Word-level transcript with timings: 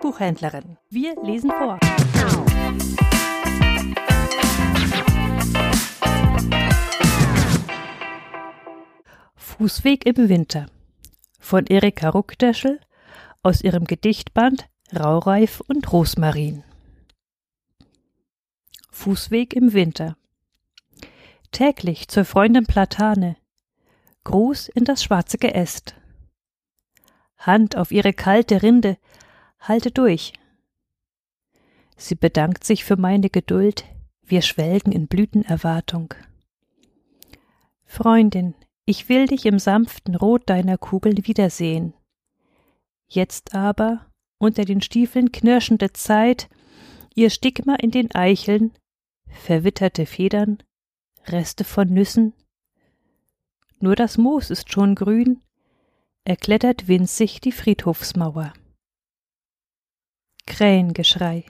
Buchhändlerin. 0.00 0.76
Wir 0.90 1.14
lesen 1.22 1.50
vor. 1.50 1.78
Fußweg 9.36 10.04
im 10.06 10.28
Winter 10.28 10.66
von 11.38 11.66
Erika 11.66 12.08
Ruckdeschel 12.08 12.80
aus 13.42 13.62
ihrem 13.62 13.84
Gedichtband 13.84 14.68
Raureif 14.94 15.60
und 15.68 15.92
Rosmarin. 15.92 16.64
Fußweg 18.90 19.54
im 19.54 19.72
Winter. 19.72 20.16
Täglich 21.52 22.08
zur 22.08 22.24
Freundin 22.24 22.66
Platane. 22.66 23.36
Gruß 24.24 24.68
in 24.68 24.84
das 24.84 25.02
schwarze 25.02 25.38
Geäst. 25.38 25.94
Hand 27.38 27.76
auf 27.76 27.90
ihre 27.90 28.12
kalte 28.12 28.62
Rinde, 28.62 28.98
halte 29.60 29.90
durch. 29.90 30.32
Sie 31.96 32.14
bedankt 32.14 32.64
sich 32.64 32.84
für 32.84 32.96
meine 32.96 33.30
Geduld, 33.30 33.84
wir 34.22 34.42
schwelgen 34.42 34.92
in 34.92 35.06
Blütenerwartung. 35.06 36.14
Freundin, 37.84 38.54
ich 38.86 39.08
will 39.08 39.26
dich 39.26 39.44
im 39.46 39.58
sanften 39.58 40.14
Rot 40.14 40.48
deiner 40.48 40.78
Kugeln 40.78 41.26
wiedersehen. 41.26 41.92
Jetzt 43.08 43.54
aber, 43.54 44.06
unter 44.38 44.64
den 44.64 44.80
Stiefeln 44.80 45.32
knirschende 45.32 45.92
Zeit, 45.92 46.48
ihr 47.14 47.28
Stigma 47.28 47.74
in 47.74 47.90
den 47.90 48.14
Eicheln, 48.14 48.72
verwitterte 49.28 50.06
Federn, 50.06 50.62
Reste 51.26 51.64
von 51.64 51.88
Nüssen. 51.88 52.32
Nur 53.80 53.96
das 53.96 54.16
Moos 54.16 54.50
ist 54.50 54.72
schon 54.72 54.94
grün, 54.94 55.42
erklettert 56.24 56.88
winzig 56.88 57.40
die 57.40 57.52
Friedhofsmauer. 57.52 58.52
Krähengeschrei. 60.50 61.44